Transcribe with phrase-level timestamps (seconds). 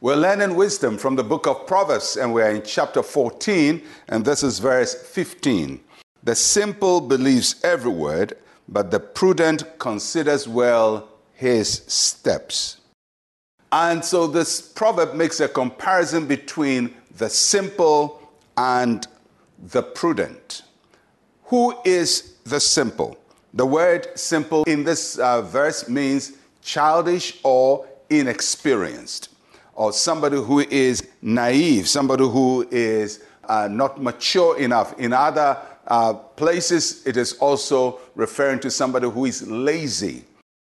[0.00, 4.44] We're learning wisdom from the book of Proverbs, and we're in chapter 14, and this
[4.44, 5.80] is verse 15.
[6.22, 8.36] The simple believes every word,
[8.68, 12.76] but the prudent considers well his steps.
[13.72, 18.22] And so this proverb makes a comparison between the simple
[18.56, 19.04] and
[19.58, 20.62] the prudent.
[21.46, 23.18] Who is the simple?
[23.52, 29.30] The word simple in this uh, verse means childish or inexperienced
[29.78, 34.98] or somebody who is naive, somebody who is uh, not mature enough.
[34.98, 35.56] In other
[35.86, 40.24] uh, places, it is also referring to somebody who is lazy,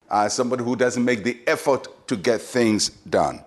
[0.09, 3.44] uh, somebody who doesn't make the effort to get things done.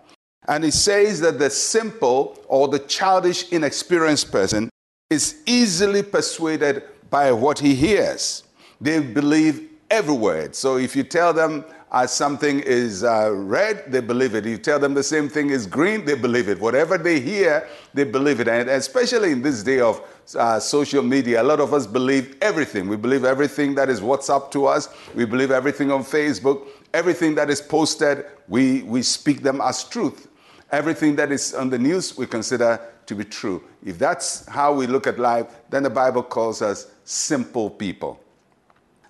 [0.46, 4.70] And it says that the simple or the childish, inexperienced person
[5.10, 8.44] is easily persuaded by what he hears.
[8.80, 10.54] They believe every word.
[10.54, 14.44] So if you tell them, uh, something is uh, red, they believe it.
[14.44, 16.60] You tell them the same thing is green, they believe it.
[16.60, 18.48] Whatever they hear, they believe it.
[18.48, 20.00] And especially in this day of
[20.36, 22.88] uh, social media, a lot of us believe everything.
[22.88, 27.50] We believe everything that is WhatsApp to us, we believe everything on Facebook, everything that
[27.50, 30.28] is posted, we, we speak them as truth.
[30.72, 33.62] Everything that is on the news, we consider to be true.
[33.84, 38.18] If that's how we look at life, then the Bible calls us simple people.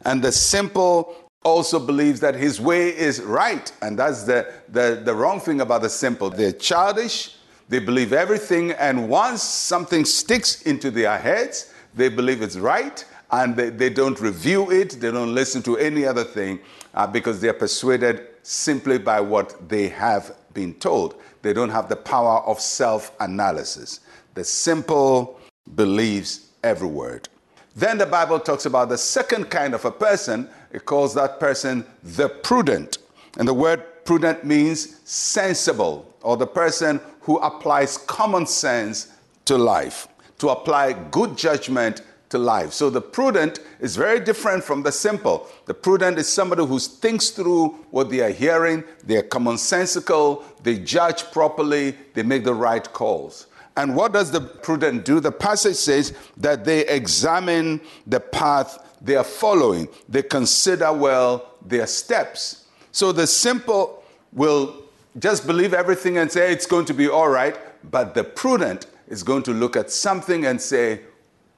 [0.04, 3.70] And the simple also believes that his way is right.
[3.80, 6.28] And that's the, the, the wrong thing about the simple.
[6.28, 7.36] They're childish,
[7.68, 13.54] they believe everything, and once something sticks into their heads, they believe it's right, and
[13.54, 16.58] they, they don't review it, they don't listen to any other thing
[16.94, 21.14] uh, because they're persuaded simply by what they have been told.
[21.42, 24.00] They don't have the power of self analysis.
[24.34, 25.38] The simple
[25.76, 27.28] believes every word.
[27.76, 30.48] Then the Bible talks about the second kind of a person.
[30.72, 32.96] It calls that person the prudent.
[33.38, 39.12] And the word prudent means sensible, or the person who applies common sense
[39.44, 40.08] to life,
[40.38, 42.00] to apply good judgment
[42.30, 42.72] to life.
[42.72, 45.46] So the prudent is very different from the simple.
[45.66, 51.30] The prudent is somebody who thinks through what they are hearing, they're commonsensical, they judge
[51.30, 53.48] properly, they make the right calls.
[53.76, 55.20] And what does the prudent do?
[55.20, 61.86] The passage says that they examine the path they are following, they consider well their
[61.86, 62.66] steps.
[62.92, 64.82] So the simple will
[65.18, 67.56] just believe everything and say it's going to be all right,
[67.90, 71.02] but the prudent is going to look at something and say,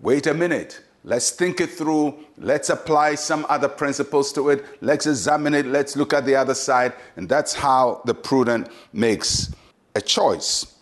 [0.01, 0.83] wait a minute.
[1.05, 2.19] Let's think it through.
[2.37, 4.65] Let's apply some other principles to it.
[4.83, 5.67] Let's examine it.
[5.67, 6.93] Let's look at the other side.
[7.17, 9.55] And that's how the prudent makes
[9.95, 10.78] a choice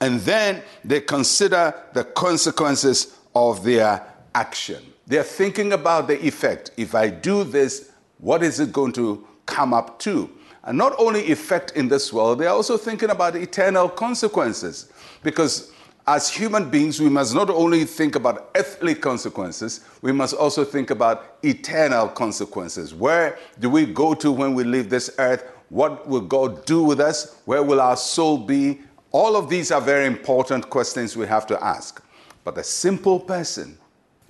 [0.00, 4.82] and then they consider the consequences of their action.
[5.06, 6.72] They're thinking about the effect.
[6.76, 10.30] If I do this, what is it going to come up to?
[10.64, 14.90] And not only effect in this world, they're also thinking about eternal consequences.
[15.22, 15.72] Because
[16.08, 20.90] as human beings, we must not only think about earthly consequences, we must also think
[20.90, 22.94] about eternal consequences.
[22.94, 25.44] Where do we go to when we leave this earth?
[25.68, 27.40] What will God do with us?
[27.44, 28.80] Where will our soul be?
[29.16, 32.04] All of these are very important questions we have to ask.
[32.44, 33.78] But the simple person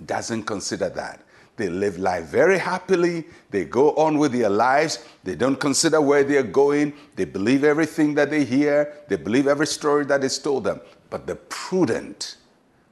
[0.05, 1.23] doesn't consider that.
[1.57, 3.25] They live life very happily.
[3.51, 5.03] They go on with their lives.
[5.25, 6.93] They don't consider where they're going.
[7.17, 8.93] They believe everything that they hear.
[9.09, 10.79] They believe every story that is told them.
[11.09, 12.37] But the prudent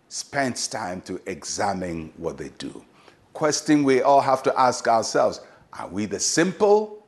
[0.09, 2.83] spends time to examine what they do.
[3.31, 5.39] Question we all have to ask ourselves
[5.71, 7.07] are we the simple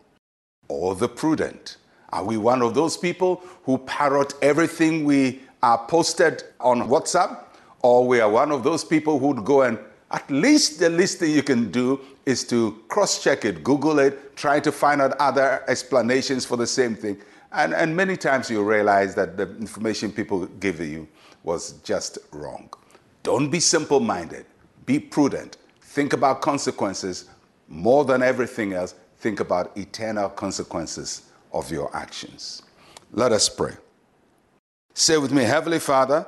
[0.70, 1.76] or the prudent?
[2.10, 7.44] Are we one of those people who parrot everything we are posted on WhatsApp?
[7.82, 9.78] Or we are one of those people who'd go and
[10.12, 14.36] at least the least thing you can do is to cross check it, Google it,
[14.38, 17.18] try to find out other explanations for the same thing.
[17.52, 21.08] And, and many times you realize that the information people give you
[21.44, 22.70] was just wrong.
[23.24, 24.46] Don't be simple minded,
[24.86, 27.26] be prudent, think about consequences.
[27.68, 32.64] More than everything else, think about eternal consequences of your actions.
[33.12, 33.74] Let us pray.
[34.94, 36.26] Say with me, Heavenly Father,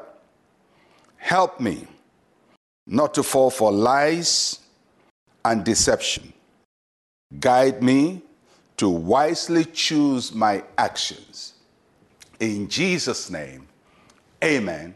[1.17, 1.87] help me
[2.87, 4.59] not to fall for lies
[5.45, 6.33] and deception.
[7.39, 8.21] Guide me
[8.77, 11.53] to wisely choose my actions.
[12.39, 13.67] In Jesus' name,
[14.43, 14.95] amen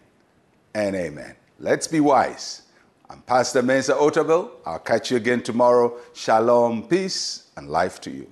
[0.73, 1.35] and amen.
[1.59, 2.63] Let's be wise.
[3.09, 4.49] I'm Pastor Mensa Otabil.
[4.65, 5.97] I'll catch you again tomorrow.
[6.13, 8.31] Shalom, peace, and life to you.